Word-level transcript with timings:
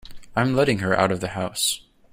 I'm 0.35 0.55
letting 0.55 0.79
her 0.79 0.97
out 0.97 1.11
of 1.11 1.19
the 1.19 1.27
house. 1.27 1.81